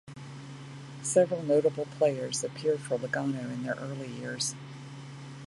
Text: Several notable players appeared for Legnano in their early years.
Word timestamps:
Several 1.03 1.43
notable 1.43 1.85
players 1.99 2.43
appeared 2.43 2.79
for 2.79 2.97
Legnano 2.97 3.53
in 3.53 3.61
their 3.61 3.75
early 3.75 4.07
years. 4.07 4.55